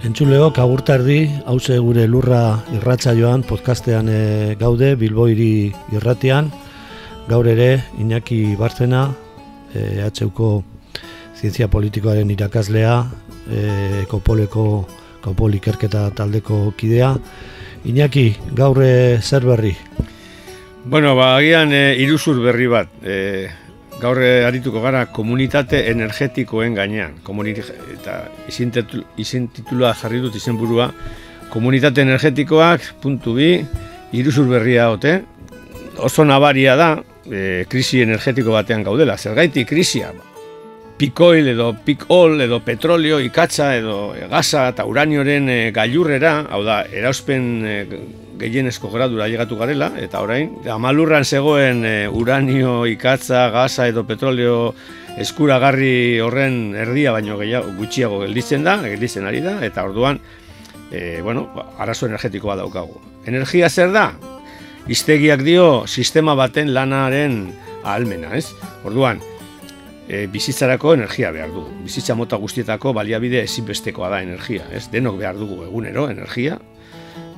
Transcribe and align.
Entzuleok 0.00 0.56
agurtardi, 0.56 1.26
hause 1.44 1.74
gure 1.84 2.06
lurra 2.08 2.62
irratza 2.72 3.12
joan 3.12 3.42
podcastean 3.44 4.06
e, 4.08 4.20
gaude, 4.56 4.94
Bilboiri 4.96 5.74
irratian. 5.92 6.48
Gaur 7.28 7.50
ere, 7.52 7.82
Iñaki 8.00 8.56
Bartzena, 8.56 9.02
e, 9.74 10.00
HUko 10.08 10.64
Zientzia 11.36 11.68
Politikoaren 11.68 12.30
irakaslea, 12.32 12.96
e, 13.52 14.06
Kopoleko 14.08 14.86
Kopol 15.20 15.60
ikerketa 15.60 16.08
taldeko 16.16 16.72
kidea. 16.78 17.12
Iñaki, 17.84 18.30
gaur 18.56 18.80
e, 18.82 19.20
zer 19.20 19.44
berri? 19.44 19.76
Bueno, 20.86 21.14
ba, 21.14 21.36
agian 21.36 21.74
e, 21.76 21.94
iruzur 22.00 22.40
berri 22.40 22.72
bat. 22.72 22.88
E, 23.04 23.50
gaur 24.00 24.18
arituko 24.46 24.80
gara 24.82 25.04
komunitate 25.06 25.82
energetikoen 25.90 26.74
gainean. 26.74 27.18
Komunit 27.24 27.60
eta 27.94 28.22
izin 28.48 29.48
titulua 29.52 29.92
jarri 29.94 30.22
dut 30.24 30.36
izenburua 30.40 30.90
komunitate 31.50 32.04
energetikoak 32.06 32.94
puntu 33.02 33.34
bi 33.36 33.52
iruzur 34.16 34.48
berria 34.50 34.90
ote. 34.94 35.20
Oso 36.00 36.24
nabaria 36.24 36.76
da 36.80 36.90
e, 37.26 37.64
krisi 37.68 38.02
energetiko 38.06 38.54
batean 38.56 38.86
gaudela. 38.86 39.18
Zergaitik 39.18 39.68
krisia? 39.68 40.12
Pikoil 41.00 41.46
edo 41.48 41.70
pikol 41.80 42.42
edo 42.44 42.58
petrolio 42.60 43.22
ikatza 43.24 43.70
edo 43.78 44.10
gaza 44.28 44.66
eta 44.68 44.84
uranioren 44.84 45.46
e, 45.48 45.60
gailurrera, 45.72 46.32
hau 46.52 46.60
da, 46.66 46.82
erauspen 46.92 47.46
e, 47.64 47.76
gehienezko 48.40 48.90
gradura 48.92 49.28
llegatu 49.32 49.56
garela, 49.56 49.88
eta 49.96 50.20
orain, 50.20 50.50
amalurran 50.68 51.24
zegoen 51.24 51.86
e, 51.88 51.94
uranio, 52.04 52.84
ikatza, 52.84 53.46
gaza 53.54 53.88
edo 53.88 54.04
petroleo 54.04 54.74
eskuragarri 55.24 56.20
horren 56.20 56.76
erdia 56.84 57.16
baino 57.16 57.40
gehiago 57.40 57.72
gutxiago 57.80 58.20
gelditzen 58.26 58.68
da, 58.68 58.76
gelditzen 58.84 59.24
ari 59.24 59.40
da, 59.40 59.56
eta 59.64 59.88
orduan, 59.88 60.20
e, 60.92 61.22
bueno, 61.24 61.48
ba, 61.56 61.70
arazo 61.80 62.12
energetikoa 62.12 62.60
daukagu. 62.60 63.00
Energia 63.24 63.72
zer 63.72 63.96
da? 63.96 64.10
Iztegiak 64.84 65.48
dio 65.48 65.86
sistema 65.88 66.36
baten 66.36 66.74
lanaren 66.76 67.46
ahalmena, 67.86 68.36
ez? 68.36 68.50
Orduan, 68.84 69.24
e, 70.10 70.26
bizitzarako 70.26 70.94
energia 70.98 71.30
behar 71.30 71.52
dugu. 71.54 71.70
Bizitza 71.86 72.16
mota 72.18 72.38
guztietako 72.42 72.92
baliabide 72.96 73.44
ezinbestekoa 73.46 74.10
da 74.10 74.20
energia, 74.26 74.66
ez? 74.74 74.88
Denok 74.92 75.20
behar 75.22 75.38
dugu 75.38 75.62
egunero 75.68 76.08
energia, 76.10 76.58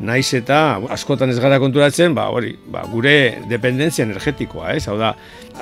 naiz 0.03 0.33
eta 0.35 0.59
askotan 0.95 1.31
ez 1.31 1.39
gara 1.43 1.59
konturatzen, 1.63 2.17
ba, 2.17 2.29
hori, 2.33 2.55
ba, 2.73 2.83
gure 2.91 3.15
dependentzia 3.51 4.07
energetikoa, 4.09 4.73
ez? 4.79 4.87
Hau 4.89 4.97
da, 5.01 5.13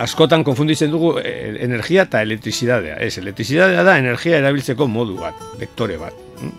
askotan 0.00 0.46
konfunditzen 0.46 0.92
dugu 0.94 1.16
e, 1.18 1.34
energia 1.66 2.06
eta 2.06 2.22
elektrizidadea, 2.26 3.00
ez? 3.02 3.16
Elektrizidadea 3.20 3.84
da 3.86 3.98
energia 4.00 4.38
erabiltzeko 4.38 4.86
modu 4.88 5.18
bat, 5.20 5.46
vektore 5.60 5.98
bat. 6.00 6.16
Hm? 6.40 6.58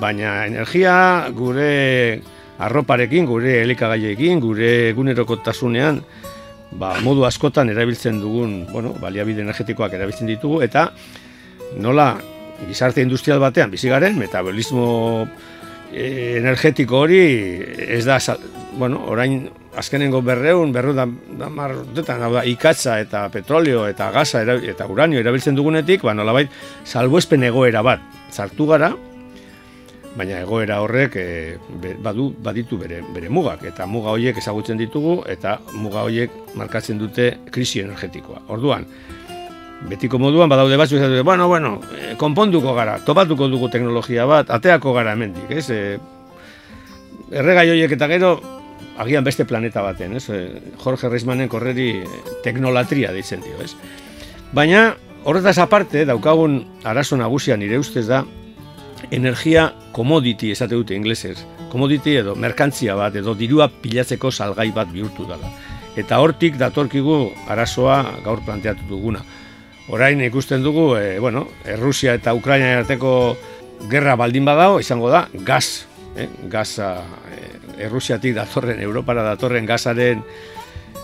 Baina 0.00 0.46
energia 0.46 0.94
gure 1.36 2.22
arroparekin, 2.62 3.26
gure 3.26 3.58
elikagaiekin, 3.64 4.38
gure 4.40 4.70
egunerokotasunean, 4.92 5.98
ba, 6.78 6.94
modu 7.04 7.26
askotan 7.28 7.70
erabiltzen 7.72 8.20
dugun, 8.20 8.62
bueno, 8.72 8.94
baliabide 9.00 9.44
energetikoak 9.44 9.94
erabiltzen 9.98 10.30
ditugu, 10.30 10.62
eta 10.62 10.90
nola 11.80 12.14
gizarte 12.68 13.02
industrial 13.02 13.40
batean 13.42 13.72
bizi 13.72 13.90
garen, 13.90 14.18
metabolismo 14.18 15.26
E, 15.92 16.38
energetiko 16.38 17.02
hori 17.04 17.18
ez 17.84 18.06
da, 18.06 18.16
bueno, 18.80 19.02
orain 19.12 19.42
azkenengo 19.76 20.22
berreun, 20.24 20.72
berreun 20.72 20.96
da, 20.96 21.04
da 21.36 21.50
marrotetan, 21.52 22.22
hau 22.24 22.30
da, 22.32 22.46
ikatza 22.48 22.96
eta 23.02 23.26
petrolio 23.32 23.84
eta 23.90 24.08
gaza 24.14 24.40
eta 24.56 24.86
uranio 24.88 25.20
erabiltzen 25.20 25.56
dugunetik, 25.58 26.06
ba, 26.08 26.14
nolabait, 26.16 26.48
salbuespen 26.88 27.44
egoera 27.44 27.84
bat, 27.84 28.00
zartu 28.32 28.70
gara, 28.72 28.94
baina 30.16 30.42
egoera 30.42 30.80
horrek 30.84 31.16
e, 31.16 31.26
badu, 32.04 32.28
baditu 32.44 32.78
bere, 32.80 33.00
bere 33.14 33.30
mugak, 33.32 33.64
eta 33.68 33.86
muga 33.88 34.12
horiek 34.12 34.38
ezagutzen 34.38 34.80
ditugu, 34.80 35.22
eta 35.30 35.58
muga 35.72 36.04
horiek 36.06 36.32
markatzen 36.58 37.00
dute 37.00 37.30
krisi 37.52 37.80
energetikoa. 37.80 38.42
Orduan, 38.52 38.84
betiko 39.88 40.20
moduan 40.20 40.52
badaude 40.52 40.76
batzu 40.80 40.98
ez 40.98 41.08
dute, 41.08 41.22
bueno, 41.26 41.48
bueno, 41.48 41.78
e, 41.96 42.14
konponduko 42.20 42.74
gara, 42.76 42.98
topatuko 43.06 43.48
dugu 43.48 43.70
teknologia 43.72 44.26
bat, 44.28 44.52
ateako 44.52 44.92
gara 44.98 45.16
hemendik, 45.16 45.48
ez? 45.50 45.70
E, 45.72 45.96
erregai 47.32 47.70
horiek 47.72 47.96
eta 47.96 48.10
gero, 48.12 48.34
agian 49.00 49.24
beste 49.24 49.48
planeta 49.48 49.80
baten, 49.82 50.18
ez? 50.20 50.26
Jorge 50.82 51.08
Reismanen 51.08 51.48
korreri 51.48 52.02
teknolatria 52.44 53.14
deitzen 53.16 53.40
dio, 53.40 53.56
ez? 53.64 53.72
Baina, 54.52 54.90
horretaz 55.24 55.56
aparte, 55.64 56.04
daukagun 56.04 56.60
arazo 56.84 57.16
nagusia 57.16 57.56
nire 57.56 57.80
ustez 57.80 58.04
da, 58.10 58.26
energia 59.10 59.72
commodity 59.92 60.52
esate 60.52 60.74
dute 60.74 60.94
inglesez. 60.94 61.46
Commodity 61.72 62.16
edo 62.20 62.34
merkantzia 62.36 62.94
bat 62.94 63.16
edo 63.16 63.34
dirua 63.34 63.68
pilatzeko 63.68 64.30
salgai 64.30 64.70
bat 64.72 64.90
bihurtu 64.92 65.26
dela. 65.28 65.50
Eta 65.96 66.20
hortik 66.24 66.56
datorkigu 66.60 67.16
arazoa 67.52 68.02
gaur 68.24 68.40
planteatu 68.44 68.88
duguna. 68.88 69.22
Orain 69.92 70.20
ikusten 70.22 70.62
dugu, 70.62 70.96
e, 70.96 71.18
bueno, 71.18 71.48
Errusia 71.66 72.14
eta 72.14 72.32
Ukraina 72.34 72.78
arteko 72.78 73.36
gerra 73.90 74.14
baldin 74.16 74.46
badao, 74.46 74.78
izango 74.80 75.10
da, 75.10 75.26
gaz, 75.44 75.86
eh? 76.16 76.28
gaza, 76.48 76.94
e, 77.34 77.84
Errusiatik 77.88 78.36
datorren, 78.36 78.80
Europara 78.80 79.24
datorren 79.26 79.66
gazaren, 79.66 80.22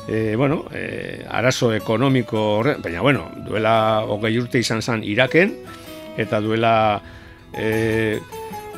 e, 0.07 0.37
bueno, 0.37 0.65
e, 0.73 1.25
arazo 1.29 1.73
ekonomiko 1.75 2.41
horren, 2.61 2.81
baina, 2.83 3.03
bueno, 3.03 3.29
duela 3.45 4.05
hogei 4.07 4.37
urte 4.39 4.63
izan 4.63 4.81
zen 4.81 5.03
Iraken, 5.05 5.57
eta 6.17 6.41
duela 6.41 7.03
e, 7.53 8.19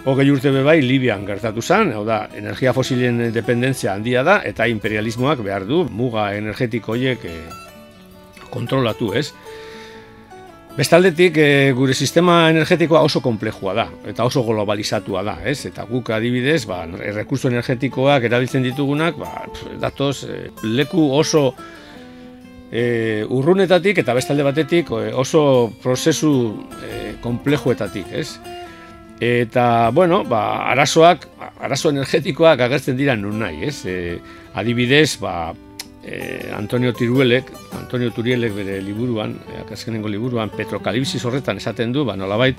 hogei 0.04 0.30
urte 0.32 0.52
bebai 0.54 0.80
Libian 0.82 1.26
gertatu 1.28 1.62
zen, 1.62 1.92
hau 1.96 2.04
da, 2.08 2.24
energia 2.36 2.72
fosilen 2.76 3.30
dependentzia 3.34 3.94
handia 3.94 4.24
da, 4.26 4.40
eta 4.46 4.68
imperialismoak 4.70 5.42
behar 5.44 5.66
du, 5.68 5.84
muga 5.90 6.30
energetiko 6.36 6.94
horiek 6.96 7.24
e, 7.28 7.36
kontrolatu, 8.50 9.12
ez? 9.18 9.30
Bestaldetik, 10.76 11.36
e, 11.36 11.72
gure 11.76 11.92
sistema 11.92 12.44
energetikoa 12.48 13.02
oso 13.04 13.20
komplejua 13.20 13.74
da, 13.76 13.88
eta 14.08 14.24
oso 14.24 14.44
globalizatua 14.46 15.24
da, 15.26 15.36
ez? 15.44 15.58
Eta 15.68 15.84
guk 15.88 16.12
adibidez, 16.14 16.62
ba, 16.70 16.84
errekurso 17.04 17.50
energetikoak 17.50 18.24
erabiltzen 18.30 18.64
ditugunak, 18.64 19.18
ba, 19.20 19.44
datoz, 19.82 20.24
e, 20.24 20.46
leku 20.64 21.10
oso 21.18 21.50
e, 22.70 23.26
urrunetatik 23.28 24.00
eta 24.00 24.14
bestalde 24.16 24.46
batetik 24.46 24.94
oso 24.94 25.42
prozesu 25.82 26.32
e, 26.80 27.12
komplejuetatik, 27.20 28.14
ez? 28.14 28.38
Eta, 29.20 29.90
bueno, 29.92 30.22
ba, 30.24 30.70
arazoak, 30.72 31.26
arazo 31.60 31.90
energetikoak 31.92 32.60
agertzen 32.64 32.96
dira 32.96 33.16
nun 33.20 33.42
nahi, 33.44 33.66
ez? 33.68 33.84
E, 33.84 33.96
adibidez, 34.56 35.18
ba, 35.20 35.52
eh, 36.02 36.50
Antonio 36.56 36.94
Tiruelek, 36.94 37.50
Antonio 37.78 38.10
Turielek 38.12 38.54
bere 38.54 38.80
liburuan, 38.82 39.36
akazkenengo 39.64 40.08
liburuan, 40.08 40.50
petrokalibsis 40.56 41.24
horretan 41.24 41.60
esaten 41.60 41.92
du, 41.92 42.04
ba, 42.08 42.16
nolabait, 42.16 42.56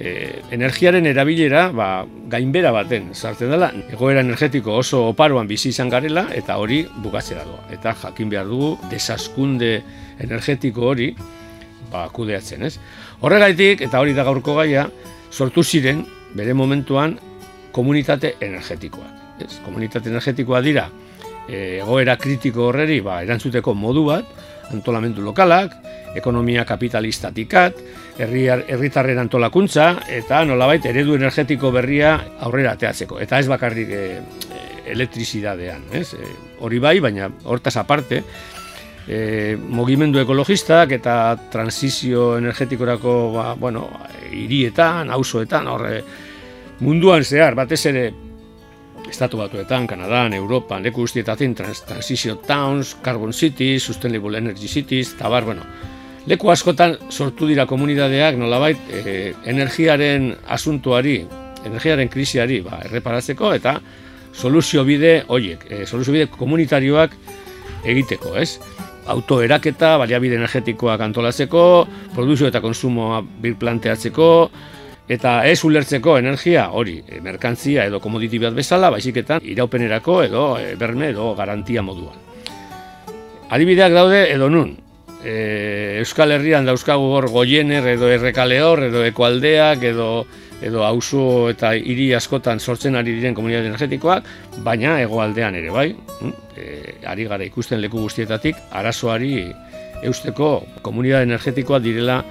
eh, 0.00 0.42
energiaren 0.50 1.06
erabilera 1.06 1.68
ba, 1.74 2.06
gainbera 2.30 2.70
baten 2.74 3.12
sartzen 3.14 3.50
dela, 3.54 3.70
egoera 3.90 4.22
energetiko 4.26 4.76
oso 4.78 5.08
oparoan 5.12 5.48
bizi 5.50 5.70
izan 5.70 5.90
garela, 5.90 6.28
eta 6.34 6.58
hori 6.58 6.84
bukatzea 7.02 7.44
doa. 7.44 7.66
Eta 7.74 7.94
jakin 8.02 8.30
behar 8.30 8.50
dugu, 8.50 8.76
desaskunde 8.90 9.82
energetiko 10.18 10.90
hori, 10.90 11.12
ba, 11.92 12.08
kudeatzen, 12.14 12.66
ez? 12.66 12.78
Horregaitik, 13.20 13.82
eta 13.86 14.02
hori 14.02 14.14
da 14.14 14.26
gaurko 14.26 14.58
gaia, 14.58 14.88
sortu 15.30 15.64
ziren, 15.64 16.04
bere 16.34 16.54
momentuan, 16.54 17.18
komunitate 17.72 18.36
energetikoak. 18.40 19.14
ez? 19.44 19.60
Komunitate 19.64 20.10
energetikoa 20.10 20.60
dira 20.60 20.88
e, 21.48 21.78
egoera 21.80 22.16
kritiko 22.20 22.68
horreri 22.68 23.00
ba, 23.04 23.22
erantzuteko 23.24 23.74
modu 23.74 24.04
bat, 24.08 24.36
antolamendu 24.72 25.24
lokalak, 25.24 25.74
ekonomia 26.18 26.64
kapitalistatikat, 26.68 27.80
herritarren 28.18 29.20
antolakuntza 29.22 29.90
eta 30.12 30.42
nolabait 30.48 30.84
eredu 30.88 31.16
energetiko 31.16 31.70
berria 31.72 32.16
aurrera 32.44 32.74
ateatzeko. 32.76 33.20
Eta 33.24 33.40
ez 33.40 33.48
bakarrik 33.48 33.92
e, 33.92 34.04
elektrizidadean, 34.92 35.88
ez? 35.96 36.12
E, 36.14 36.32
hori 36.64 36.80
bai, 36.82 36.98
baina 37.04 37.30
hortaz 37.44 37.76
aparte, 37.80 38.22
e, 39.08 39.56
mogimendu 39.56 40.20
ekologistak 40.20 40.92
eta 40.98 41.16
transizio 41.50 42.36
energetikorako 42.38 43.18
ba, 43.32 43.52
bueno, 43.58 43.88
hirietan, 44.30 45.10
auzoetan, 45.10 45.68
horre 45.72 46.02
munduan 46.84 47.24
zehar, 47.24 47.56
batez 47.58 47.84
ere 47.90 48.08
Estatu 49.08 49.38
batuetan, 49.38 49.86
Kanadan, 49.88 50.34
Europan, 50.36 50.82
leku 50.84 51.00
guztietatzen 51.06 51.54
trans, 51.56 51.80
Transition 51.86 52.42
Towns, 52.44 52.96
Carbon 53.00 53.32
Cities, 53.32 53.86
Sustainable 53.86 54.36
Energy 54.36 54.68
Cities, 54.68 55.14
eta 55.14 55.30
bar, 55.32 55.46
bueno, 55.46 55.62
leku 56.28 56.50
askotan 56.52 56.98
sortu 57.08 57.48
dira 57.48 57.64
komunidadeak 57.66 58.36
nolabait 58.36 58.90
e, 58.92 59.32
energiaren 59.48 60.34
asuntuari, 60.52 61.22
energiaren 61.64 62.10
krisiari 62.12 62.60
ba, 62.66 62.82
erreparatzeko 62.84 63.54
eta 63.56 63.78
soluzio 64.34 64.84
bide 64.84 65.22
horiek, 65.28 65.64
e, 65.70 65.86
soluzio 65.86 66.12
bide 66.12 66.28
komunitarioak 66.34 67.16
egiteko, 67.88 68.36
ez? 68.36 68.58
Autoeraketa, 69.08 69.96
baliabide 70.02 70.36
energetikoak 70.36 71.00
antolatzeko, 71.00 71.62
produzio 72.14 72.48
eta 72.50 72.60
konsumoa 72.60 73.22
birplanteatzeko, 73.42 74.28
eta 75.08 75.38
ez 75.48 75.62
ulertzeko 75.64 76.18
energia 76.20 76.68
hori, 76.76 76.98
e, 77.08 77.20
merkantzia 77.24 77.86
edo 77.88 78.00
komoditi 78.04 78.40
bat 78.42 78.56
bezala, 78.56 78.90
baiziketan 78.92 79.44
iraupenerako 79.48 80.18
edo 80.26 80.44
e, 80.60 80.74
berme 80.76 81.08
edo 81.14 81.32
garantia 81.38 81.82
moduan. 81.82 82.20
Adibideak 83.48 83.94
daude 83.96 84.26
edo 84.34 84.50
nun, 84.52 84.74
e, 85.24 85.98
Euskal 86.02 86.36
Herrian 86.36 86.68
dauzkagu 86.68 87.08
hor 87.16 87.30
goiener 87.32 87.86
edo 87.94 88.10
errekale 88.12 88.60
hor 88.62 88.84
edo 88.90 89.04
ekualdeak 89.08 89.88
edo 89.94 90.10
edo 90.62 90.84
auzo 90.84 91.48
eta 91.52 91.72
hiri 91.76 92.10
askotan 92.16 92.60
sortzen 92.60 92.96
ari 92.98 93.14
diren 93.18 93.34
komunitate 93.34 93.70
energetikoak, 93.70 94.28
baina 94.66 94.98
hegoaldean 95.02 95.54
ere 95.60 95.70
bai, 95.70 95.88
hm? 95.94 96.34
e, 96.56 96.68
ari 97.06 97.28
gara 97.30 97.46
ikusten 97.46 97.80
leku 97.80 98.02
guztietatik, 98.02 98.58
arazoari 98.70 99.46
eusteko 100.06 100.52
komunitate 100.82 101.28
energetikoa 101.28 101.80
direla 101.82 102.22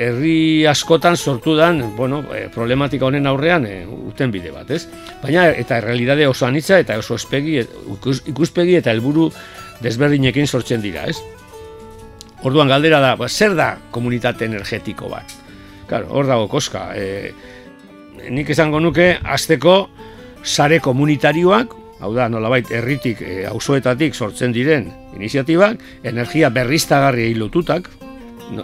herri 0.00 0.66
askotan 0.66 1.16
sortu 1.16 1.54
dan, 1.58 1.82
bueno, 1.96 2.22
e, 2.32 2.48
problematika 2.48 3.06
honen 3.06 3.26
aurrean 3.28 3.66
e, 3.68 3.82
uten 3.84 4.32
bide 4.32 4.50
bat, 4.54 4.70
ez? 4.72 4.86
Baina 5.22 5.50
eta 5.50 5.76
errealidade 5.76 6.26
oso 6.26 6.46
anitza 6.46 6.78
eta 6.80 6.96
oso 6.98 7.18
espegi, 7.20 7.60
ikuspegi 8.32 8.78
eta 8.80 8.94
helburu 8.94 9.28
desberdinekin 9.84 10.48
sortzen 10.48 10.80
dira, 10.80 11.04
ez? 11.04 11.18
Orduan 12.48 12.72
galdera 12.72 13.02
da, 13.04 13.12
ba, 13.20 13.28
zer 13.28 13.54
da 13.54 13.74
komunitate 13.92 14.48
energetiko 14.48 15.10
bat? 15.12 15.36
Claro, 15.90 16.08
hor 16.16 16.30
dago 16.30 16.48
koska. 16.48 16.94
E, 16.96 17.59
nik 18.28 18.50
esango 18.50 18.80
nuke 18.80 19.14
azteko 19.24 19.88
sare 20.44 20.80
komunitarioak, 20.80 21.74
hau 22.00 22.12
da, 22.16 22.28
nolabait, 22.32 22.68
herritik, 22.72 23.20
e, 23.22 23.44
auzoetatik 23.48 24.14
sortzen 24.14 24.52
diren 24.52 24.88
iniziatibak, 25.16 25.80
energia 26.04 26.50
berriztagarri 26.52 27.34
lotutak, 27.36 27.90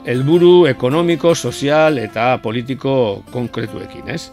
helburu 0.06 0.66
ekonomiko, 0.66 1.34
sozial 1.34 2.00
eta 2.02 2.36
politiko 2.42 3.22
konkretuekin, 3.32 4.08
ez? 4.10 4.30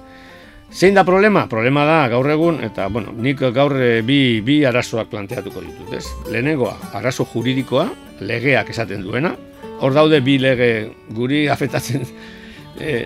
Zein 0.74 0.96
da 0.98 1.04
problema? 1.06 1.46
Problema 1.50 1.84
da 1.86 1.98
gaur 2.10 2.30
egun, 2.34 2.58
eta 2.66 2.88
bueno, 2.90 3.12
nik 3.14 3.44
gaur 3.54 3.76
e, 3.78 4.02
bi, 4.02 4.42
bi 4.42 4.64
arazoak 4.66 5.12
planteatuko 5.12 5.62
ditut, 5.62 5.94
ez? 6.00 6.06
Lehenengoa, 6.32 6.74
arazo 6.98 7.28
juridikoa, 7.30 7.90
legeak 8.26 8.72
esaten 8.74 9.04
duena, 9.06 9.36
hor 9.84 9.94
daude 9.94 10.22
bi 10.24 10.40
lege 10.42 10.72
guri 11.14 11.46
afetatzen 11.52 12.08
e, 12.80 13.04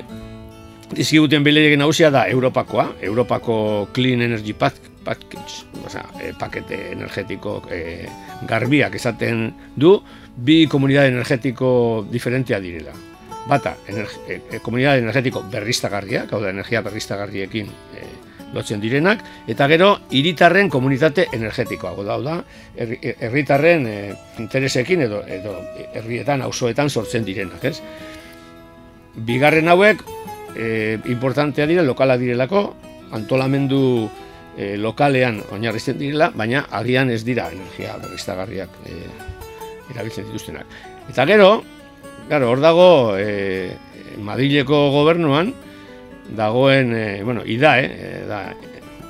Dizkibuten 0.88 1.44
bilegin 1.44 1.82
nagusia 1.82 2.08
da 2.10 2.24
Europakoa, 2.32 2.94
Europako 3.02 3.90
Clean 3.94 4.22
Energy 4.22 4.54
Package, 4.54 5.66
oza, 5.86 6.06
e, 6.22 6.32
pakete 6.40 6.94
energetiko 6.94 7.60
e, 7.72 8.08
garbiak 8.48 8.96
esaten 8.96 9.50
du, 9.76 9.98
bi 10.38 10.66
komunidade 10.72 11.12
energetiko 11.12 12.06
diferentea 12.12 12.60
direla. 12.64 12.96
Bata, 13.48 13.76
energi, 13.88 14.24
e, 14.28 14.40
e, 14.52 14.60
komunidade 14.64 15.04
energetiko 15.04 15.44
berriztagarriak, 15.52 16.32
hau 16.32 16.42
da, 16.44 16.52
energia 16.56 16.82
berriztagarriekin 16.88 17.68
e, 17.68 18.08
lotzen 18.56 18.80
direnak, 18.80 19.24
eta 19.48 19.68
gero, 19.68 19.94
hiritarren 20.16 20.70
komunitate 20.72 21.28
energetikoa, 21.36 21.96
hau 22.16 22.22
da, 22.24 22.38
herritarren 22.78 23.88
e, 23.92 23.98
interesekin 24.40 25.04
edo, 25.04 25.20
edo 25.28 25.58
herrietan, 26.00 26.48
auzoetan 26.48 26.90
sortzen 26.90 27.28
direnak, 27.28 27.64
ez? 27.68 27.82
Bigarren 29.28 29.68
hauek, 29.68 30.04
e, 30.58 31.00
importantea 31.06 31.68
dira 31.70 31.86
lokala 31.86 32.18
direlako, 32.18 32.76
antolamendu 33.14 34.10
e, 34.58 34.76
lokalean 34.82 35.40
oinarrizten 35.54 36.00
direla, 36.02 36.32
baina 36.34 36.66
agian 36.72 37.12
ez 37.14 37.22
dira 37.24 37.48
energia 37.54 37.96
berriztagarriak 38.02 38.82
e, 38.90 38.98
erabiltzen 39.94 40.26
dituztenak. 40.28 40.66
Eta 41.08 41.26
gero, 41.30 41.62
claro, 42.28 42.50
hor 42.52 42.64
dago 42.64 42.90
e, 43.18 43.70
Madrileko 44.18 44.90
gobernuan 44.92 45.54
dagoen, 46.36 46.92
e, 46.96 47.24
bueno, 47.24 47.46
IDAE, 47.46 47.86
e, 47.86 48.26
da, 48.28 48.42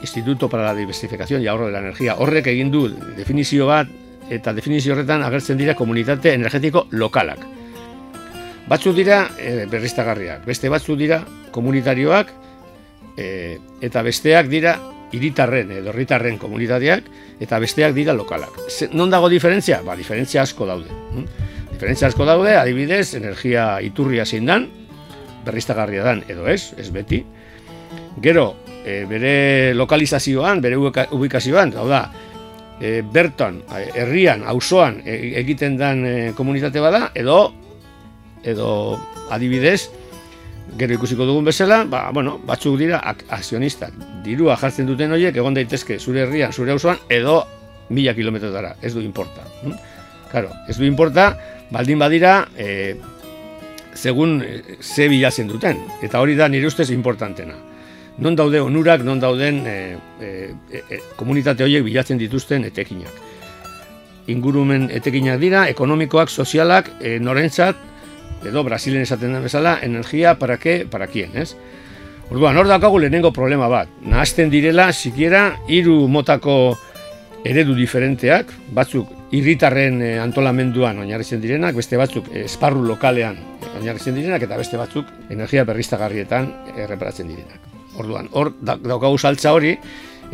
Instituto 0.01 0.47
para 0.47 0.63
la 0.63 0.75
Diversificación 0.75 1.41
y 1.41 1.47
Ahorro 1.47 1.65
de 1.65 1.71
la 1.71 1.79
Energía, 1.79 2.15
horrek 2.21 2.51
egin 2.53 2.69
du 2.69 2.83
definizio 3.17 3.65
bat 3.65 3.89
eta 4.29 4.53
definizio 4.53 4.93
horretan 4.93 5.23
agertzen 5.25 5.57
dira 5.57 5.73
komunitate 5.73 6.35
energetiko 6.37 6.85
lokalak. 6.91 7.56
Batzuk 8.67 8.95
dira 8.97 9.21
e, 9.39 9.65
berriztagarriak, 9.71 10.43
beste 10.47 10.67
batzuk 10.69 10.97
dira 10.99 11.21
komunitarioak 11.55 12.31
e, 13.15 13.57
eta 13.81 14.03
besteak 14.03 14.49
dira 14.51 14.75
hiritarren 15.15 15.71
edo 15.71 15.93
herritarren 15.93 16.35
komunitateak 16.41 17.07
eta 17.39 17.59
besteak 17.63 17.95
dira 17.95 18.13
lokalak. 18.13 18.59
non 18.91 19.09
dago 19.09 19.29
diferentzia? 19.29 19.81
Ba, 19.81 19.95
diferentzia 19.95 20.41
asko 20.41 20.67
daude. 20.67 20.91
Hm? 20.91 21.25
Diferentzia 21.71 22.09
asko 22.09 22.25
daude, 22.25 22.57
adibidez, 22.57 23.13
energia 23.15 23.79
iturria 23.81 24.25
zein 24.25 24.45
dan, 24.45 24.67
berriztagarria 25.45 26.03
dan 26.03 26.23
edo 26.27 26.47
ez, 26.47 26.73
ez 26.77 26.89
beti. 26.91 27.23
Gero, 28.21 28.55
e, 28.83 29.05
bere 29.07 29.73
lokalizazioan, 29.75 30.59
bere 30.59 30.75
ubikazioan, 30.75 31.71
hau 31.77 31.87
da, 31.87 32.01
e, 32.81 33.01
berton, 33.01 33.61
herrian, 33.95 34.43
auzoan 34.43 34.99
e, 35.05 35.37
egiten 35.39 35.77
dan 35.77 36.03
e, 36.05 36.15
komunitate 36.35 36.83
bada, 36.83 37.11
edo 37.15 37.53
edo 38.47 38.97
adibidez, 39.29 39.89
gero 40.77 40.97
ikusiko 40.97 41.25
dugun 41.25 41.45
bezala, 41.47 41.83
ba, 41.85 42.07
bueno, 42.11 42.37
batzuk 42.45 42.77
dira 42.79 42.99
ak 42.99 43.23
akzionistak. 43.29 43.93
Dirua 44.25 44.57
jartzen 44.59 44.87
duten 44.89 45.13
horiek 45.15 45.35
egon 45.35 45.55
daitezke 45.55 45.99
zure 45.99 46.25
herrian, 46.25 46.51
zure 46.51 46.73
auzoan 46.75 46.99
edo 47.09 47.43
mila 47.89 48.13
kilometrotara, 48.15 48.75
ez 48.81 48.93
du 48.93 49.01
importa. 49.01 49.45
Hm? 49.63 49.77
Claro, 50.31 50.51
ez 50.67 50.75
du 50.77 50.85
importa, 50.85 51.29
baldin 51.71 51.99
badira, 51.99 52.47
e, 52.57 52.97
segun 53.95 54.41
e, 54.43 54.77
ze 54.81 55.07
bilatzen 55.07 55.47
duten. 55.47 55.79
Eta 56.03 56.21
hori 56.21 56.35
da 56.35 56.49
nire 56.51 56.67
ustez 56.67 56.89
importantena. 56.91 57.55
Non 58.17 58.35
daude 58.35 58.59
onurak, 58.61 59.03
non 59.05 59.19
dauden 59.21 59.63
e, 59.65 59.77
e, 60.19 60.29
e, 60.73 61.01
komunitate 61.15 61.63
horiek 61.63 61.85
bilatzen 61.85 62.19
dituzten 62.19 62.65
etekinak. 62.67 63.23
Ingurumen 64.27 64.89
etekinak 64.91 65.39
dira, 65.39 65.67
ekonomikoak, 65.71 66.29
sozialak, 66.29 66.91
e, 66.99 67.17
norentzat, 67.23 67.77
edo 68.45 68.63
Brasilen 68.63 69.01
esaten 69.01 69.33
den 69.33 69.43
bezala, 69.43 69.79
energia 69.81 70.37
para 70.39 70.57
qué, 70.57 70.85
para 70.89 71.07
quién, 71.07 71.35
ez? 71.37 71.55
Orduan, 72.29 72.57
hor 72.57 72.67
daukagu 72.67 72.99
lehenengo 72.99 73.31
problema 73.31 73.69
bat. 73.71 73.87
Nahazten 74.03 74.49
direla, 74.51 74.91
sikiera, 74.91 75.61
hiru 75.71 76.07
motako 76.11 76.77
eredu 77.47 77.75
diferenteak, 77.77 78.51
batzuk 78.75 79.13
irritarren 79.35 80.01
eh, 80.03 80.17
antolamenduan 80.19 80.99
oinarritzen 81.03 81.39
direnak, 81.43 81.75
beste 81.77 81.99
batzuk 81.99 82.27
eh, 82.33 82.43
esparru 82.45 82.83
lokalean 82.83 83.39
oinarritzen 83.77 84.15
direnak, 84.17 84.43
eta 84.43 84.59
beste 84.59 84.79
batzuk 84.79 85.07
energia 85.31 85.63
berriztagarrietan 85.67 86.51
erreparatzen 86.75 87.31
direnak. 87.31 87.63
Orduan, 87.97 88.27
hor 88.35 88.51
daukagu 88.61 89.17
saltza 89.17 89.55
hori, 89.55 89.77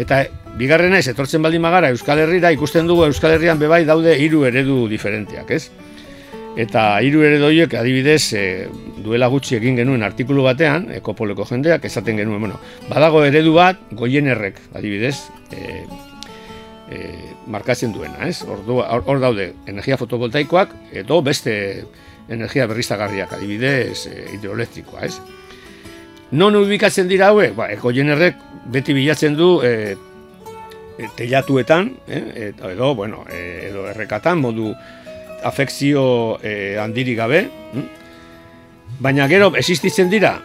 eta 0.02 0.24
bigarrena 0.58 0.98
ez, 0.98 1.08
etortzen 1.12 1.46
baldin 1.46 1.62
magara 1.62 1.94
Euskal 1.94 2.24
Herrira, 2.26 2.52
ikusten 2.56 2.90
dugu 2.90 3.06
Euskal 3.06 3.38
Herrian 3.38 3.62
bebai 3.62 3.84
daude 3.86 4.18
hiru 4.18 4.44
eredu 4.50 4.88
diferenteak, 4.90 5.54
ez? 5.54 5.70
Eta 6.54 7.02
hiru 7.02 7.24
ere 7.26 7.40
doiek 7.42 7.72
adibidez 7.80 8.34
e, 8.38 8.44
duela 9.02 9.28
gutxi 9.34 9.58
egin 9.58 9.80
genuen 9.80 10.06
artikulu 10.06 10.46
batean, 10.46 10.92
ekopoleko 11.00 11.48
jendeak 11.50 11.86
esaten 11.90 12.20
genuen, 12.22 12.46
bueno, 12.46 12.60
badago 12.92 13.24
eredu 13.26 13.56
bat 13.58 13.80
goienerrek 13.98 14.60
adibidez 14.78 15.16
e, 15.50 15.82
e, 16.94 17.00
markatzen 17.50 17.94
duena, 17.96 18.30
ez? 18.30 18.44
Hor 18.46 19.20
daude 19.22 19.50
energia 19.66 19.98
fotovoltaikoak 19.98 20.78
edo 21.02 21.22
beste 21.26 21.56
energia 22.30 22.70
berriztagarriak 22.70 23.34
adibidez 23.34 24.06
e, 24.12 24.28
hidroelektrikoa, 24.36 25.10
ez? 25.10 25.18
Non 26.34 26.56
ubikatzen 26.58 27.10
dira 27.10 27.34
hauek? 27.34 27.58
Ba, 27.58 27.68
goienerrek 27.82 28.38
beti 28.74 28.94
bilatzen 28.94 29.36
du 29.38 29.56
e, 29.66 29.96
e, 30.98 31.10
telatuetan, 31.18 31.96
eh, 32.08 32.54
edo, 32.72 32.96
bueno, 32.96 33.26
e, 33.30 33.70
edo 33.70 33.88
errekatan, 33.90 34.42
modu 34.42 34.74
afekzio 35.44 36.40
e, 36.42 36.78
handirik 36.80 37.18
gabe. 37.18 37.44
Hm? 37.74 37.86
Baina 39.04 39.28
gero, 39.28 39.52
existitzen 39.60 40.10
dira, 40.10 40.38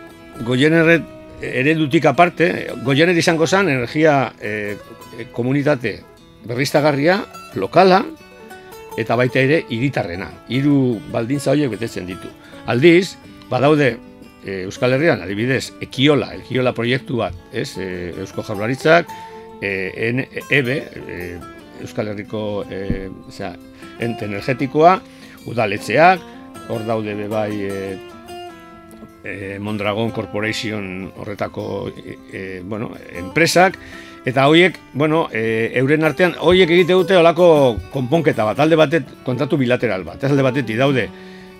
goienerret 0.46 1.16
eredutik 1.42 2.06
aparte, 2.10 2.48
goiener 2.84 3.16
izango 3.16 3.46
zen 3.46 3.68
energia 3.70 4.32
e, 4.40 4.76
komunitate 5.32 5.98
berriztagarria, 6.48 7.20
lokala, 7.54 8.02
eta 8.98 9.16
baita 9.18 9.40
ere 9.40 9.62
hiritarrena. 9.70 10.30
Hiru 10.50 10.98
baldintza 11.12 11.52
horiek 11.52 11.70
betetzen 11.76 12.08
ditu. 12.08 12.30
Aldiz, 12.66 13.16
badaude 13.50 13.92
e, 14.44 14.64
Euskal 14.64 14.96
Herrian, 14.96 15.22
adibidez, 15.22 15.72
Ekiola, 15.84 16.32
Ekiola 16.40 16.74
proiektu 16.74 17.22
bat, 17.22 17.36
ez, 17.52 17.70
e, 17.78 18.14
Eusko 18.24 18.44
Jaurlaritzak, 18.46 19.10
e, 19.62 20.26
EBE, 20.50 20.78
e, 21.06 21.20
Euskal 21.84 22.10
Herriko 22.12 22.64
e, 22.70 23.08
zera, 23.30 23.54
ente 24.00 24.26
energetikoa, 24.26 24.98
udaletzeak, 25.48 26.20
hor 26.68 26.84
daude 26.86 27.14
bebai 27.16 27.52
e, 27.64 27.78
e, 29.24 29.58
Mondragon 29.58 30.10
Corporation 30.10 31.10
horretako 31.16 31.90
e, 32.32 32.60
bueno, 32.64 32.92
enpresak, 33.16 33.78
eta 34.28 34.46
horiek, 34.48 34.78
bueno, 34.92 35.28
e, 35.32 35.72
euren 35.80 36.04
artean, 36.04 36.34
horiek 36.40 36.70
egite 36.70 36.96
dute 36.96 37.16
olako 37.16 37.78
konponketa 37.92 38.44
bat, 38.44 38.60
alde 38.60 38.76
batet, 38.76 39.10
kontatu 39.24 39.56
bilateral 39.60 40.04
bat, 40.04 40.22
ez 40.22 40.30
alde 40.30 40.44
batet, 40.44 40.72
daude, 40.76 41.08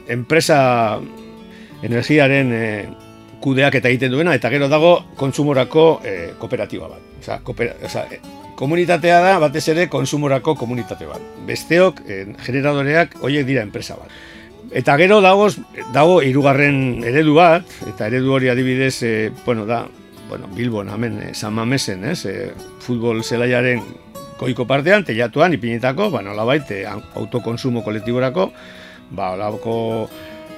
enpresa 0.08 1.00
energiaren 1.82 2.52
e, 2.52 2.64
kudeak 3.40 3.78
eta 3.78 3.90
egiten 3.90 4.12
duena, 4.12 4.34
eta 4.34 4.50
gero 4.50 4.68
dago 4.68 4.92
kontsumorako 5.16 5.86
e, 6.04 6.14
kooperatiba 6.38 6.88
bat. 6.90 7.04
Osa, 7.20 7.38
kooper, 7.44 7.74
osa, 7.86 8.04
e, 8.10 8.20
komunitatea 8.58 9.20
da 9.22 9.36
batez 9.38 9.68
ere 9.70 9.86
konsumorako 9.90 10.56
komunitate 10.58 11.06
bat. 11.06 11.22
Besteok, 11.46 12.02
e, 12.06 12.24
generadoreak, 12.46 13.18
horiek 13.22 13.46
dira 13.46 13.62
enpresa 13.66 13.98
bat. 14.00 14.10
Eta 14.74 14.98
gero 15.00 15.20
dago, 15.24 15.46
dago 15.94 16.18
irugarren 16.26 17.04
eredu 17.06 17.38
bat, 17.38 17.70
eta 17.88 18.10
eredu 18.10 18.34
hori 18.36 18.50
adibidez, 18.52 18.96
e, 19.02 19.30
bueno, 19.46 19.64
da, 19.66 19.86
bueno, 20.28 20.50
Bilbon, 20.54 20.90
hemen, 20.92 21.22
e, 21.22 21.34
San 21.34 21.54
Mamesen, 21.54 22.04
ez, 22.04 22.24
e, 22.26 22.50
futbol 22.84 23.22
zelaiaren 23.22 23.80
koiko 24.38 24.66
partean, 24.68 25.06
telatuan, 25.06 25.54
ipinetako, 25.56 26.10
ba, 26.12 26.22
nolabait, 26.22 26.68
e, 26.70 26.82
autokonsumo 26.88 27.82
kolektiborako, 27.86 28.50
ba, 29.10 29.32
olako 29.38 29.78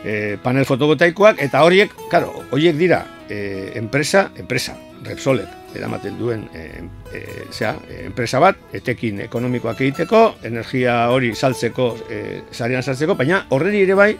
e, 0.05 0.37
panel 0.43 0.67
fotovoltaikoak 0.69 1.41
eta 1.43 1.65
horiek, 1.65 1.93
claro, 2.11 2.33
horiek 2.51 2.77
dira 2.77 3.05
e, 3.29 3.73
enpresa, 3.81 4.31
enpresa, 4.37 4.77
Repsolek 5.01 5.61
eramaten 5.75 6.19
duen 6.19 6.43
e, 6.53 6.83
e, 7.15 7.21
zera, 7.53 7.77
enpresa 8.03 8.41
bat, 8.43 8.59
etekin 8.77 9.23
ekonomikoak 9.27 9.81
egiteko, 9.81 10.23
energia 10.45 10.97
hori 11.15 11.31
saltzeko, 11.35 11.87
e, 12.11 12.21
zarean 12.53 12.83
saltzeko, 12.83 13.15
baina 13.17 13.45
horreri 13.55 13.85
ere 13.87 13.97
bai, 13.97 14.11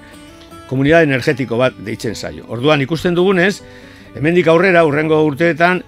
komunidade 0.71 1.09
energetiko 1.09 1.59
bat 1.61 1.77
deitzen 1.85 2.15
zaio. 2.15 2.47
Orduan 2.55 2.81
ikusten 2.87 3.19
dugunez, 3.19 3.61
hemendik 4.15 4.49
aurrera, 4.49 4.85
urrengo 4.87 5.21
urteetan, 5.27 5.83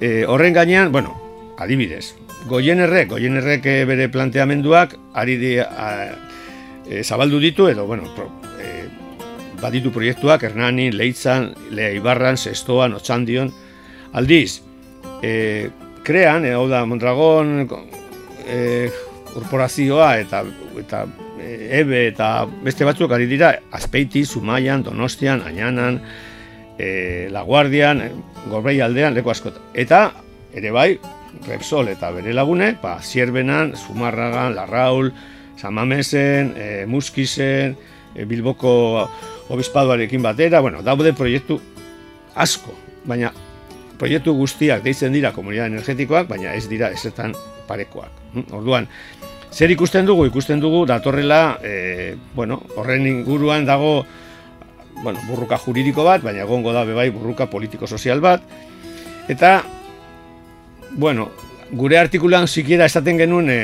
e, 0.00 0.24
horren 0.26 0.56
gainean, 0.56 0.92
bueno, 0.92 1.14
adibidez, 1.58 2.16
goienerrek, 2.50 3.12
goienerrek 3.14 3.70
bere 3.88 4.10
planteamenduak, 4.12 4.98
ari 5.14 5.38
di, 5.38 5.54
a, 5.62 5.88
e, 6.88 7.04
zabaldu 7.04 7.40
ditu, 7.40 7.70
edo, 7.70 7.86
bueno, 7.86 8.10
pro, 8.16 8.28
baditu 9.60 9.92
proiektuak 9.94 10.42
Hernani, 10.46 10.90
Leitzan, 10.92 11.52
Lea 11.70 11.92
Ibarran, 11.98 12.36
Sestoan, 12.36 12.94
Otxandion. 12.94 13.52
Aldiz, 14.12 14.62
e, 15.22 15.68
krean, 16.04 16.46
e, 16.46 16.54
hau 16.56 16.66
da, 16.70 16.84
Mondragon, 16.86 17.68
e, 18.46 18.90
korporazioa 19.34 20.16
eta, 20.22 20.44
eta 20.80 21.04
ebe 21.42 22.06
eta 22.08 22.46
beste 22.64 22.86
batzuk 22.88 23.12
ari 23.12 23.28
dira, 23.30 23.52
Azpeiti, 23.72 24.24
Zumaian, 24.24 24.82
Donostian, 24.82 25.42
Añanan, 25.46 26.00
e, 26.78 27.28
Laguardian, 27.30 28.02
Gorbei 28.48 28.80
aldean, 28.80 29.14
leko 29.14 29.32
askot. 29.34 29.58
Eta, 29.74 30.08
ere 30.54 30.72
bai, 30.74 30.90
Repsol 31.46 31.92
eta 31.92 32.10
bere 32.14 32.32
lagune, 32.34 32.72
ba, 32.82 32.98
Zierbenan, 33.02 33.74
Zumarragan, 33.76 34.54
Larraul, 34.56 35.12
Samamesen, 35.58 36.54
e, 36.56 36.86
Muskisen, 36.86 37.76
e, 38.14 38.24
Bilboko 38.24 39.08
obispaduarekin 39.48 40.22
batera, 40.22 40.60
bueno, 40.60 40.82
daude 40.82 41.12
proiektu 41.16 41.58
asko, 42.34 42.74
baina 43.08 43.32
proiektu 43.98 44.34
guztiak 44.36 44.84
deitzen 44.84 45.12
dira 45.12 45.32
komunidad 45.34 45.72
energetikoak, 45.72 46.28
baina 46.28 46.54
ez 46.54 46.68
dira 46.70 46.90
ezetan 46.94 47.34
parekoak. 47.68 48.12
Hm? 48.34 48.46
Orduan, 48.60 48.88
zer 49.50 49.72
ikusten 49.74 50.06
dugu? 50.06 50.28
Ikusten 50.28 50.60
dugu 50.60 50.84
datorrela, 50.86 51.58
e, 51.62 52.16
bueno, 52.34 52.62
horren 52.76 53.06
inguruan 53.06 53.66
dago 53.66 54.04
bueno, 55.02 55.20
burruka 55.28 55.58
juridiko 55.58 56.04
bat, 56.04 56.22
baina 56.22 56.42
egongo 56.42 56.72
da 56.74 56.84
bebai 56.84 57.08
burruka 57.14 57.46
politiko-sozial 57.50 58.20
bat, 58.20 58.42
eta, 59.30 59.62
bueno, 60.90 61.28
gure 61.70 61.98
artikulan 62.00 62.48
sikiera 62.48 62.86
esaten 62.88 63.18
genuen 63.20 63.50
e, 63.52 63.58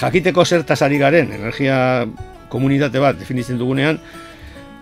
jakiteko 0.00 0.44
zertaz 0.44 0.80
ari 0.82 0.98
garen, 0.98 1.32
energia 1.32 2.06
komunitate 2.48 3.02
bat 3.02 3.18
definitzen 3.18 3.58
dugunean, 3.58 3.98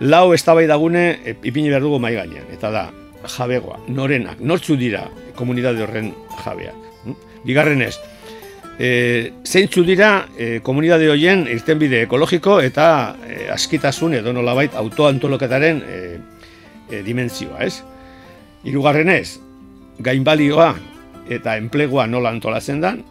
lau 0.03 0.33
eztabai 0.35 0.67
dagune 0.67 1.05
e, 1.23 1.35
ipini 1.47 1.71
behar 1.71 1.83
dugu 1.83 1.99
mai 1.99 2.13
gainean, 2.17 2.47
eta 2.51 2.71
da, 2.71 2.87
jabegoa, 3.23 3.79
norenak, 3.87 4.41
nortzu 4.43 4.75
dira 4.75 5.05
komunitate 5.37 5.83
horren 5.85 6.11
jabeak. 6.43 6.89
Hm? 7.05 7.15
Bigarren 7.47 7.81
ez, 7.85 7.95
e, 8.79 9.31
zeintzu 9.45 9.85
dira 9.87 10.27
e, 10.37 10.59
komunitate 10.65 11.07
horien 11.11 11.45
irtenbide 11.51 12.03
ekologiko 12.07 12.59
eta 12.63 12.87
e, 13.27 13.47
askitasun 13.53 14.17
edo 14.19 14.33
nolabait 14.35 14.75
autoantoloketaren 14.75 15.81
e, 15.87 16.01
e, 16.89 17.01
dimentzioa, 17.05 17.63
ez? 17.63 17.79
Hirugarren 18.67 19.11
ez, 19.13 19.39
gainbalioa 20.03 20.73
eta 21.31 21.55
enplegua 21.59 22.07
nola 22.11 22.33
antolatzen 22.35 22.83
dan, 22.83 23.03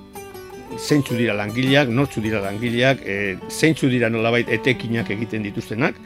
zeintzu 0.77 1.17
dira 1.17 1.35
langileak, 1.37 1.89
nortzu 1.93 2.21
dira 2.25 2.41
langileak, 2.45 3.01
e, 3.05 3.37
zeintzu 3.49 3.89
dira 3.93 4.11
nolabait 4.13 4.49
etekinak 4.53 5.11
egiten 5.13 5.45
dituztenak, 5.49 5.97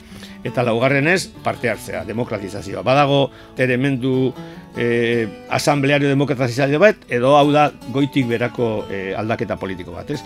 eta 0.46 0.62
laugarrenez 0.66 1.26
parte 1.44 1.70
hartzea, 1.70 2.04
demokratizazioa. 2.06 2.82
Badago 2.86 3.30
elementu 3.58 4.32
e, 4.76 5.26
asambleario 5.50 6.08
demokratizazio 6.08 6.80
bat, 6.82 7.06
edo 7.08 7.36
hau 7.36 7.48
da 7.52 7.70
goitik 7.92 8.28
berako 8.30 8.86
e, 8.90 9.14
aldaketa 9.18 9.58
politiko 9.60 9.96
bat, 9.96 10.12
ez? 10.14 10.20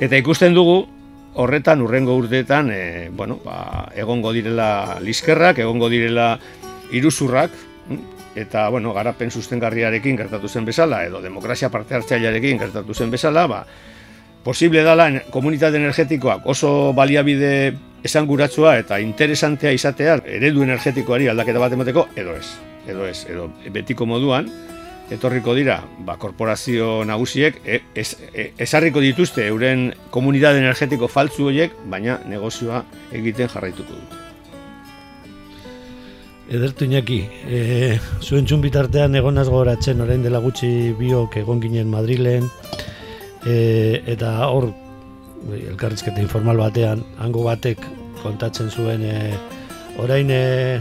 Eta 0.00 0.18
ikusten 0.18 0.56
dugu, 0.56 0.82
horretan, 1.40 1.82
urrengo 1.82 2.16
urteetan, 2.18 2.70
e, 2.74 3.10
bueno, 3.14 3.38
ba, 3.44 3.90
egongo 3.94 4.32
direla 4.34 4.98
liskerrak, 5.04 5.60
egongo 5.62 5.90
direla 5.92 6.32
iruzurrak, 6.96 7.54
hm? 7.88 8.00
eta, 8.40 8.68
bueno, 8.70 8.94
garapen 8.94 9.30
sustengarriarekin 9.30 10.18
gertatu 10.18 10.48
zen 10.48 10.66
bezala, 10.66 11.04
edo 11.06 11.22
demokrazia 11.22 11.70
parte 11.70 11.94
hartzailearekin 11.98 12.58
gertatu 12.58 12.94
zen 12.94 13.10
bezala, 13.10 13.46
ba, 13.50 13.64
posible 14.42 14.82
dala 14.82 15.10
komunitate 15.30 15.76
energetikoak 15.76 16.46
oso 16.48 16.94
baliabide 16.96 17.74
esanguratsua 18.04 18.76
eta 18.80 19.00
interesantea 19.00 19.72
izatea 19.76 20.18
eredu 20.38 20.64
energetikoari 20.66 21.28
aldaketa 21.28 21.62
bat 21.62 21.72
emateko 21.76 22.08
edo 22.16 22.36
ez. 22.36 22.46
Edo 22.88 23.06
ez, 23.06 23.26
edo 23.28 23.50
betiko 23.72 24.06
moduan 24.08 24.48
etorriko 25.10 25.54
dira 25.58 25.80
ba, 26.06 26.16
korporazio 26.16 27.04
nagusiek 27.04 27.60
e, 27.66 27.80
e, 27.94 28.44
esarriko 28.58 29.02
dituzte 29.02 29.44
euren 29.50 29.90
komunitate 30.14 30.62
energetiko 30.62 31.08
faltzu 31.10 31.50
horiek, 31.50 31.74
baina 31.90 32.20
negozioa 32.30 32.84
egiten 33.12 33.50
jarraituko 33.50 33.90
dute. 33.90 34.26
Edertu 36.50 36.86
inaki, 36.86 37.20
e, 37.46 37.98
zuen 38.22 38.46
txun 38.46 38.62
bitartean 38.62 39.14
egon 39.18 39.38
goratzen 39.50 40.00
orain 40.02 40.22
dela 40.22 40.40
gutxi 40.42 40.94
biok 40.98 41.36
egon 41.42 41.60
ginen 41.62 41.90
Madrilen, 41.90 42.48
e, 43.46 44.02
eta 44.06 44.32
hor 44.48 44.70
elkarrizketa 45.48 46.20
informal 46.20 46.60
batean, 46.60 47.04
hango 47.18 47.44
batek 47.46 47.82
kontatzen 48.22 48.70
zuen 48.70 49.02
e, 49.02 49.16
orain 50.02 50.30
e, 50.30 50.80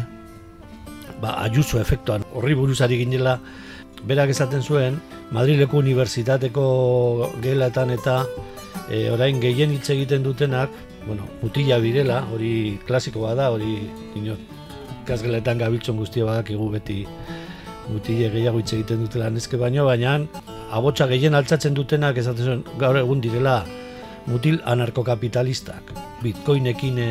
ba, 1.22 1.38
ajuzu 1.46 1.80
efektuan 1.80 2.26
horri 2.34 2.56
buruzari 2.56 3.00
ginela. 3.00 3.40
Berak 4.08 4.32
esaten 4.32 4.62
zuen 4.64 5.00
Madrileko 5.36 5.82
Unibertsitateko 5.82 6.66
gelatan 7.44 7.92
eta 7.96 8.22
e, 8.90 9.10
orain 9.12 9.42
gehien 9.44 9.74
hitz 9.76 9.90
egiten 9.92 10.24
dutenak 10.24 10.72
bueno, 11.06 11.26
mutila 11.42 11.80
birela, 11.80 12.24
hori 12.32 12.80
klasikoa 12.88 13.34
da, 13.36 13.50
hori 13.52 13.80
dino, 14.14 14.36
kasgeletan 15.08 15.58
gabiltzon 15.58 15.98
guztia 15.98 16.28
badak 16.28 16.52
egu 16.54 16.70
beti 16.74 17.02
mutile 17.90 18.30
gehiago 18.30 18.62
hitz 18.62 18.74
egiten 18.78 19.06
dutela 19.06 19.30
neske 19.34 19.58
baino, 19.58 19.88
baina 19.88 20.20
abotsa 20.76 21.08
gehien 21.10 21.36
altzatzen 21.36 21.74
dutenak 21.74 22.18
esaten 22.22 22.46
zuen 22.46 22.64
gaur 22.82 23.00
egun 23.00 23.24
direla 23.24 23.64
mutil 24.28 24.60
anarkokapitalistak. 24.66 25.94
Bitcoinekin 26.24 26.98
e, 27.00 27.10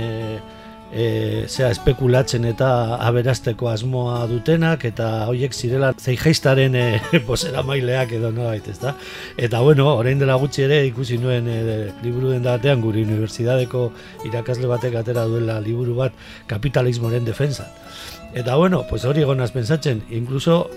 e, 0.93 1.47
zera 1.49 1.71
espekulatzen 1.73 2.47
eta 2.49 2.71
aberasteko 3.05 3.69
asmoa 3.71 4.23
dutenak 4.31 4.85
eta 4.89 5.09
hoiek 5.29 5.55
zirela 5.55 5.93
zeijaistaren 5.99 6.77
e, 6.79 6.85
bosera 7.29 7.63
maileak 7.67 8.13
edo 8.19 8.31
no 8.33 8.51
ez 8.53 8.79
da? 8.81 8.95
Eta 9.37 9.61
bueno, 9.61 9.89
orain 9.97 10.19
dela 10.19 10.39
gutxi 10.41 10.65
ere 10.67 10.81
ikusi 10.87 11.19
nuen 11.19 11.49
e, 11.49 11.61
liburu 12.03 12.33
den 12.35 12.43
datean 12.47 12.83
guri 12.85 13.05
unibertsitateko 13.07 13.85
irakasle 14.29 14.69
batek 14.71 14.99
atera 15.03 15.27
duela 15.29 15.61
liburu 15.61 15.97
bat 15.99 16.13
kapitalismoren 16.47 17.25
defensa. 17.25 17.69
Eta 18.35 18.57
bueno, 18.57 18.85
pues 18.89 19.05
hori 19.05 19.23
egonaz 19.25 19.51
pensatzen, 19.53 20.03
incluso 20.11 20.69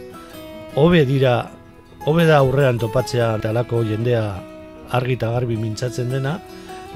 hobe 0.76 1.06
dira, 1.06 1.52
hobe 2.06 2.26
da 2.26 2.40
aurrean 2.40 2.80
topatzea 2.80 3.36
talako 3.44 3.84
jendea 3.84 4.50
argi 4.98 5.18
eta 5.20 5.32
garbi 5.34 5.58
mintzatzen 5.60 6.10
dena, 6.12 6.40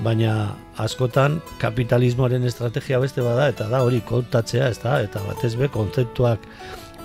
baina 0.04 0.56
askotan 0.82 1.40
kapitalismoaren 1.62 2.44
estrategia 2.44 3.00
beste 3.00 3.24
bada 3.24 3.48
eta 3.52 3.70
da 3.72 3.82
hori 3.86 4.02
kontatzea, 4.06 4.68
ez 4.70 4.80
da, 4.84 5.00
eta 5.04 5.22
batez 5.28 5.56
be 5.60 5.70
kontzeptuak 5.72 6.44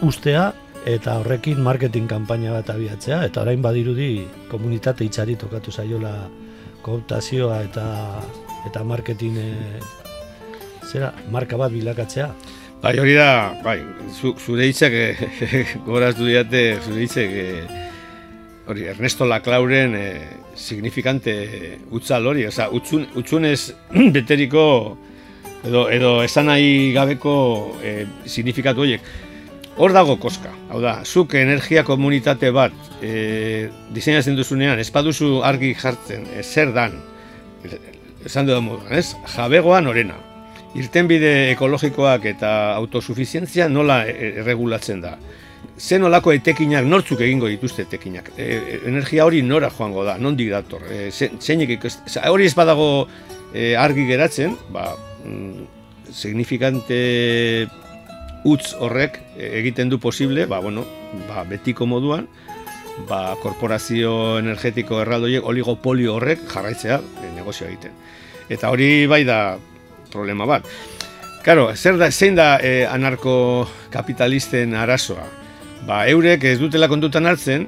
ustea 0.03 0.51
eta 0.89 1.19
horrekin 1.21 1.61
marketing 1.63 2.09
kanpaina 2.09 2.55
bat 2.57 2.71
abiatzea 2.73 3.23
eta 3.29 3.43
orain 3.45 3.63
badirudi 3.63 4.25
komunitate 4.51 5.05
itxari 5.05 5.37
tokatu 5.37 5.71
zaiola 5.71 6.15
kontazioa 6.83 7.61
eta 7.69 7.87
eta 8.67 8.85
marketing 8.85 9.37
e, 9.41 9.51
zera, 10.91 11.13
marka 11.31 11.57
bat 11.61 11.73
bilakatzea. 11.73 12.31
Bai, 12.81 12.95
hori 12.99 13.15
da, 13.15 13.53
bai, 13.65 13.79
zure 14.17 14.67
hitzak 14.71 14.95
eh, 14.97 15.29
goraztu 15.89 16.25
diate, 16.25 16.63
zure 16.81 17.05
hitzak 17.05 17.35
eh, 17.43 17.90
hori 18.71 18.87
Ernesto 18.91 19.27
Laclauren 19.27 19.95
e, 19.99 20.05
signifikante 20.55 21.35
utzal 21.91 22.27
hori, 22.27 22.47
oza, 22.47 22.69
utzun, 22.73 23.07
utzunez 23.19 23.73
beteriko 24.17 24.65
edo, 25.65 25.89
edo 25.93 26.13
esan 26.25 26.51
nahi 26.51 26.93
gabeko 26.97 27.35
e, 27.83 28.05
signifikatu 28.27 28.87
horiek. 28.87 29.11
Hor 29.81 29.95
dago 29.97 30.17
koska, 30.21 30.51
hau 30.71 30.81
da, 30.83 30.99
zuk 31.05 31.35
energia 31.39 31.85
komunitate 31.87 32.51
bat 32.53 32.75
e, 33.03 33.69
diseinatzen 33.95 34.37
duzunean, 34.37 34.81
ez 34.83 34.91
baduzu 34.93 35.41
argi 35.47 35.73
jartzen, 35.79 36.27
e, 36.35 36.43
zer 36.43 36.75
dan, 36.77 36.99
esan 38.27 38.49
dudan 38.49 38.67
moduan, 38.67 38.93
ez? 38.99 39.15
Jabegoa 39.35 39.81
norena. 39.85 40.19
Irtenbide 40.79 41.51
ekologikoak 41.57 42.27
eta 42.31 42.51
autosufizientzia 42.77 43.67
nola 43.73 44.05
erregulatzen 44.07 45.01
da 45.03 45.17
zen 45.81 46.05
olako 46.05 46.33
etekinak, 46.37 46.87
nortzuk 46.87 47.21
egingo 47.25 47.49
dituzte 47.51 47.87
etekinak. 47.87 48.33
E, 48.37 48.45
e, 48.45 48.79
energia 48.91 49.25
hori 49.27 49.43
nora 49.43 49.71
joango 49.73 50.05
da, 50.05 50.17
nondik 50.19 50.51
dator. 50.53 50.85
E, 50.91 51.11
zeinek 51.11 51.77
hori 52.29 52.47
ez 52.47 52.55
badago 52.55 53.09
e, 53.55 53.75
argi 53.77 54.07
geratzen, 54.09 54.57
ba, 54.75 54.93
mm, 55.25 55.67
signifikante 56.13 57.01
utz 58.45 58.75
horrek 58.81 59.19
egiten 59.37 59.91
du 59.93 59.99
posible, 60.01 60.47
ba, 60.49 60.61
bueno, 60.65 60.85
ba, 61.29 61.45
betiko 61.49 61.87
moduan, 61.87 62.29
ba, 63.09 63.37
korporazio 63.43 64.39
energetiko 64.41 65.01
erraldoiek 65.05 65.45
oligopolio 65.47 66.17
horrek 66.19 66.47
jarraitzea 66.53 67.01
e, 67.01 67.35
negozio 67.37 67.69
egiten. 67.69 67.97
Eta 68.51 68.73
hori 68.73 69.07
bai 69.07 69.23
da 69.25 69.59
problema 70.11 70.47
bat. 70.49 70.67
Claro, 71.43 71.71
zer 71.75 71.97
da, 71.97 72.11
zein 72.11 72.35
da 72.37 72.59
eh, 72.61 72.85
anarko-kapitalisten 72.91 74.75
arazoa? 74.77 75.25
Ba, 75.87 76.05
eurek 76.09 76.45
ez 76.45 76.59
dutela 76.61 76.89
kontutan 76.89 77.27
hartzen, 77.27 77.67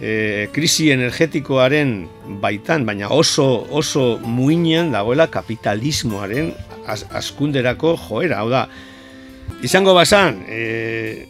e, 0.00 0.48
krisi 0.54 0.90
energetikoaren 0.94 1.94
baitan, 2.42 2.86
baina 2.88 3.10
oso 3.14 3.46
oso 3.70 4.18
muinean 4.24 4.92
dagoela 4.94 5.28
kapitalismoaren 5.30 6.54
askunderako 6.88 7.94
joera. 8.08 8.40
Hau 8.40 8.48
da, 8.50 8.64
izango 9.62 9.94
basan, 9.94 10.42
e, 10.48 11.26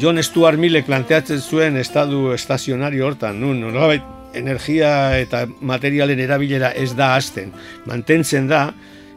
John 0.00 0.18
Stuart 0.24 0.58
Millek 0.58 0.88
planteatzen 0.88 1.40
zuen 1.40 1.76
estadu 1.76 2.32
estazionario 2.32 3.06
hortan, 3.06 3.38
nun, 3.40 3.60
nolabait, 3.60 4.02
energia 4.32 5.18
eta 5.20 5.44
materialen 5.60 6.20
erabilera 6.24 6.70
ez 6.72 6.94
da 6.96 7.10
hasten, 7.18 7.50
mantentzen 7.84 8.48
da, 8.48 8.70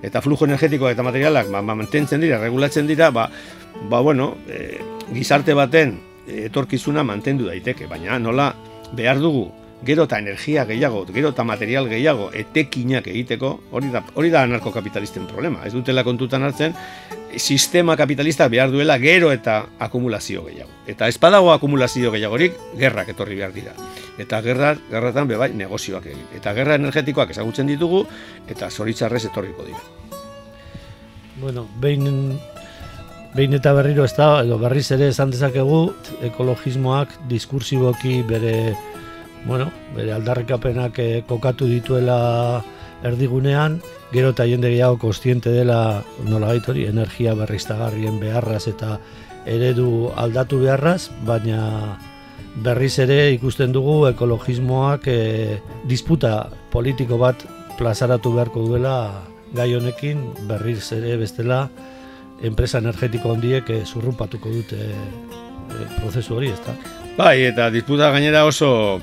eta 0.03 0.19
flujo 0.21 0.43
energetikoa 0.43 0.91
eta 0.91 1.05
materialak 1.07 1.47
ba, 1.53 1.61
mantentzen 1.63 2.19
dira, 2.19 2.41
regulatzen 2.41 2.89
dira, 2.89 3.07
ba, 3.15 3.29
ba 3.89 4.01
bueno, 4.03 4.33
e, 4.51 4.75
gizarte 5.15 5.55
baten 5.55 5.95
etorkizuna 6.27 7.03
mantendu 7.03 7.47
daiteke, 7.49 7.87
baina 7.87 8.19
nola 8.19 8.53
behar 8.95 9.19
dugu 9.19 9.51
gero 9.85 10.05
eta 10.07 10.17
energia 10.19 10.65
gehiago, 10.65 11.05
gero 11.13 11.29
eta 11.29 11.43
material 11.43 11.87
gehiago, 11.89 12.29
etekinak 12.33 13.07
egiteko, 13.11 13.51
hori 13.71 13.91
da, 13.93 14.01
hori 14.15 14.31
da 14.33 14.45
anarkokapitalisten 14.47 15.27
problema. 15.29 15.65
Ez 15.67 15.73
dutela 15.73 16.03
kontutan 16.03 16.43
hartzen, 16.43 16.73
sistema 17.37 17.97
kapitalista 17.97 18.47
behar 18.49 18.71
duela 18.71 18.97
gero 18.97 19.31
eta 19.31 19.65
akumulazio 19.79 20.45
gehiago. 20.47 20.71
Eta 20.87 21.09
ez 21.11 21.19
badago 21.19 21.51
akumulazio 21.53 22.11
gehiagorik, 22.15 22.57
gerrak 22.79 23.11
etorri 23.13 23.35
behar 23.35 23.53
dira. 23.53 23.75
Eta 24.17 24.41
gerra, 24.41 24.73
gerratan 24.89 25.27
bebai 25.27 25.51
negozioak 25.53 26.07
egin. 26.07 26.25
Eta 26.39 26.55
gerra 26.55 26.79
energetikoak 26.79 27.35
ezagutzen 27.35 27.67
ditugu, 27.67 28.05
eta 28.47 28.71
zoritzarrez 28.71 29.25
etorriko 29.27 29.67
dira. 29.67 29.83
Bueno, 31.35 31.67
behin 31.83 32.39
Behin 33.35 33.51
eta 33.51 33.73
berriro 33.75 34.05
ez 34.07 34.13
da, 34.15 34.29
edo 34.45 34.55
berriz 34.61 34.85
ere 34.95 35.09
esan 35.11 35.33
dezakegu, 35.33 35.79
ekologismoak 36.23 37.11
diskursiboki 37.27 38.21
bere, 38.23 38.71
bueno, 39.43 39.65
bere 39.91 40.13
aldarrikapenak 40.15 40.99
eh, 41.03 41.23
kokatu 41.27 41.67
dituela 41.67 42.63
erdigunean, 43.03 43.81
gero 44.13 44.29
eta 44.31 44.45
jende 44.47 44.69
gehiago 44.71 45.01
kostiente 45.01 45.51
dela 45.51 46.05
nola 46.23 46.53
hori, 46.55 46.85
energia 46.87 47.33
berriztagarrien 47.35 48.21
beharraz 48.21 48.69
eta 48.71 49.01
eredu 49.45 50.13
aldatu 50.15 50.61
beharraz, 50.63 51.09
baina 51.27 51.97
berriz 52.63 52.93
ere 53.03 53.33
ikusten 53.33 53.75
dugu 53.75 54.05
ekologismoak 54.13 55.09
e, 55.11 55.59
disputa 55.83 56.47
politiko 56.71 57.19
bat 57.19 57.43
plazaratu 57.75 58.31
beharko 58.37 58.63
duela 58.63 58.95
gai 59.51 59.73
honekin 59.75 60.23
berriz 60.47 60.93
ere 60.95 61.17
bestela 61.19 61.65
enpresa 62.43 62.79
energetiko 62.83 63.31
hondiek 63.31 63.69
eh, 63.69 63.81
zurrupatuko 63.85 64.51
dute 64.51 64.79
eh, 64.89 65.87
prozesu 65.99 66.35
hori, 66.35 66.51
ezta? 66.51 66.75
Bai, 67.17 67.45
eta 67.47 67.69
disputa 67.71 68.11
gainera 68.11 68.45
oso 68.45 68.99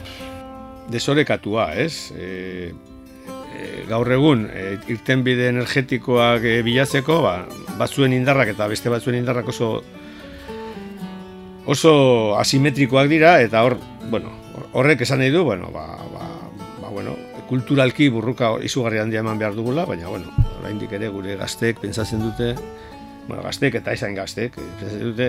desorekatua, 0.93 1.73
ez? 1.81 2.13
E, 2.13 2.73
gaur 3.89 4.09
egun 4.15 4.47
e, 4.53 4.77
irtenbide 4.93 5.49
energetikoak 5.53 6.45
e, 6.49 6.55
bilatzeko, 6.67 7.19
ba, 7.25 7.35
batzuen 7.81 8.15
indarrak 8.17 8.53
eta 8.55 8.69
beste 8.71 8.93
batzuen 8.93 9.19
indarrak 9.19 9.49
oso 9.53 9.73
oso 11.67 11.93
asimetrikoak 12.39 13.11
dira 13.11 13.37
eta 13.43 13.63
hor, 13.65 13.79
bueno, 14.11 14.33
horrek 14.73 15.05
esan 15.07 15.23
nahi 15.23 15.31
du, 15.31 15.45
bueno, 15.47 15.71
ba, 15.75 15.87
ba, 16.15 16.29
ba, 16.83 16.91
bueno, 16.91 17.15
kulturalki 17.49 18.09
burruka 18.11 18.55
izugarri 18.65 18.99
handia 19.03 19.21
eman 19.23 19.39
behar 19.39 19.55
dugula, 19.55 19.85
baina 19.87 20.09
bueno, 20.09 20.33
oraindik 20.61 20.93
ere 20.99 21.11
gure 21.13 21.37
gazteek 21.41 21.81
pentsatzen 21.83 22.23
dute 22.25 22.55
bueno, 23.29 23.43
gaztek 23.43 23.79
eta 23.81 23.95
izan 23.95 24.15
gaztek, 24.15 24.57
ez 24.87 24.93
dute, 25.01 25.29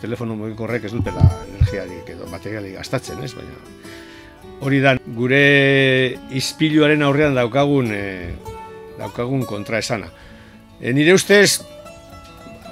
telefono 0.00 0.36
mugikorrek 0.38 0.88
ez 0.88 0.92
dutela 0.94 1.24
energiarik 1.46 2.10
edo 2.16 2.28
materialik 2.32 2.76
gastatzen, 2.80 3.22
ez? 3.24 3.32
Baina 3.36 3.56
hori 4.60 4.80
da 4.80 4.96
gure 5.16 6.16
ispiluaren 6.36 7.04
aurrean 7.04 7.36
daukagun 7.36 7.92
e, 7.92 8.04
daukagun 8.98 9.44
kontraesana. 9.48 10.08
E, 10.80 10.92
nire 10.96 11.14
ustez 11.16 11.60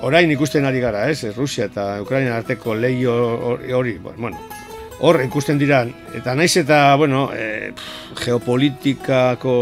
orain 0.05 0.31
ikusten 0.33 0.65
ari 0.65 0.81
gara, 0.81 1.07
ez? 1.11 1.25
Rusia 1.37 1.69
eta 1.71 2.01
Ukraina 2.03 2.37
arteko 2.39 2.75
leio 2.75 3.15
hori, 3.77 3.99
bueno, 3.99 4.41
hor 5.05 5.21
ikusten 5.25 5.61
dira 5.61 5.85
eta 6.17 6.35
naiz 6.35 6.55
eta, 6.61 6.97
bueno, 7.01 7.29
e, 7.35 7.73
geopolitikako 8.25 9.57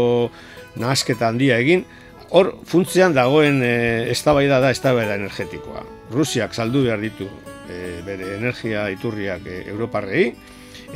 nahasketa 0.79 1.29
handia 1.29 1.59
egin, 1.61 1.85
Hor, 2.33 2.47
funtzean 2.65 3.13
dagoen 3.13 3.59
e, 3.61 3.73
eztabaida 4.09 4.57
da 4.57 4.71
eztabaida 4.73 5.19
energetikoa. 5.19 5.83
Rusiak 6.15 6.55
saldu 6.57 6.81
behar 6.87 7.01
ditu 7.03 7.27
e, 7.69 7.99
bere 8.07 8.31
energia 8.39 8.87
iturriak 8.89 9.45
e, 9.45 9.59
Europarrei, 9.69 10.23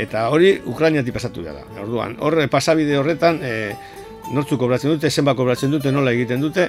eta 0.02 0.23
hori 0.34 0.56
Ukrainiatik 0.65 1.13
pasatu 1.13 1.43
da. 1.45 1.54
Orduan, 1.84 2.15
hor, 2.26 2.39
pasabide 2.50 2.97
horretan, 2.97 3.38
e, 3.45 3.52
nortzu 4.34 4.58
kobratzen 4.58 4.95
dute, 4.95 5.12
zenba 5.12 5.36
kobratzen 5.38 5.69
dute, 5.76 5.91
nola 5.93 6.15
egiten 6.17 6.41
dute, 6.41 6.65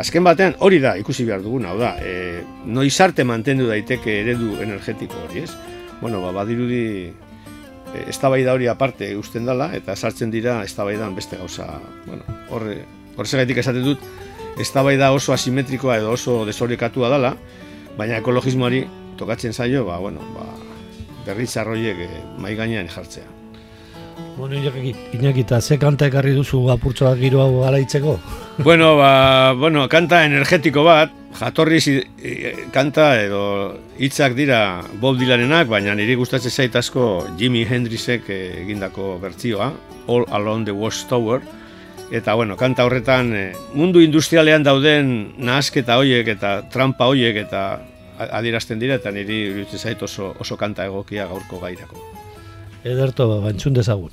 azken 0.00 0.24
batean 0.24 0.56
hori 0.64 0.78
da 0.80 0.94
ikusi 0.96 1.26
behar 1.28 1.44
duguna, 1.44 1.74
hau 1.74 1.82
da, 1.82 1.90
e, 2.00 2.40
noizarte 2.72 3.26
mantendu 3.28 3.66
daiteke 3.68 4.14
eredu 4.22 4.54
energetiko 4.64 5.26
hori, 5.26 5.44
ez? 5.44 5.50
Bueno, 6.00 6.22
ba, 6.24 6.32
badirudi 6.38 7.12
eztabaida 8.06 8.56
hori 8.56 8.70
aparte 8.72 9.12
usten 9.18 9.44
dela, 9.44 9.68
eta 9.76 9.92
sartzen 9.92 10.32
dira 10.32 10.62
eztabaidan 10.64 11.12
beste 11.18 11.36
gauza, 11.36 11.68
bueno, 12.06 12.24
horre, 12.48 12.78
Horrezagaitik 13.20 13.58
esaten 13.60 13.84
dut, 13.84 14.04
eztabaida 14.60 15.10
oso 15.12 15.34
asimetrikoa 15.36 15.98
edo 16.00 16.14
oso 16.16 16.40
desorekatua 16.48 17.10
dela, 17.12 17.34
baina 17.98 18.16
ekologismoari 18.22 18.86
tokatzen 19.20 19.52
zaio, 19.52 19.84
ba, 19.84 19.98
bueno, 20.00 20.24
ba, 20.32 20.46
berriz 21.26 21.52
arroiek 21.60 22.00
eh, 22.06 22.22
mai 22.40 22.54
gainean 22.56 22.88
jartzea. 22.88 23.26
Bueno, 24.38 24.56
Iñaki, 24.56 25.40
eta 25.44 25.60
ze 25.60 25.76
kanta 25.78 26.06
ekarri 26.08 26.32
duzu 26.36 26.62
apurtzoak 26.72 27.18
giro 27.20 27.42
hau 27.44 27.60
garaitzeko? 27.64 28.18
Bueno, 28.60 28.96
ba, 28.96 29.52
bueno, 29.56 29.86
kanta 29.88 30.24
energetiko 30.26 30.82
bat, 30.84 31.12
jatorriz 31.38 31.86
i- 31.88 32.02
kanta 32.74 33.14
edo 33.22 33.76
hitzak 33.98 34.34
dira 34.36 34.82
Bob 35.00 35.16
Dylanenak, 35.16 35.68
baina 35.68 35.94
niri 35.96 36.14
gustatzen 36.20 36.50
zait 36.52 36.76
asko 36.76 37.26
Jimi 37.38 37.62
Hendrixek 37.64 38.28
egindako 38.28 39.14
bertzioa, 39.22 39.70
All 40.08 40.26
Along 40.28 40.66
the 40.68 40.72
Watchtower, 40.76 41.40
eta 42.10 42.34
bueno, 42.34 42.56
kanta 42.56 42.84
horretan 42.84 43.32
eh, 43.34 43.52
mundu 43.74 44.02
industrialean 44.02 44.64
dauden 44.66 45.34
nahasketa 45.38 45.96
hoiek 46.00 46.28
eta 46.34 46.60
trampa 46.72 47.06
hoiek 47.10 47.36
eta 47.44 47.62
adierazten 48.20 48.80
dira 48.82 48.98
eta 49.00 49.12
niri 49.14 49.44
iruditzen 49.50 49.78
zait 49.78 50.02
oso, 50.02 50.34
oso 50.38 50.56
kanta 50.60 50.84
egokia 50.90 51.26
gaurko 51.30 51.60
gairako. 51.62 52.02
Ederto, 52.84 53.28
ba, 53.28 53.50
entzun 53.50 53.76
dezagun. 53.76 54.12